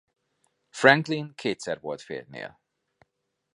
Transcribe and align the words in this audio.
Franklin 0.71 1.33
kétszer 1.35 1.79
volt 1.79 2.01
férjnél. 2.01 2.59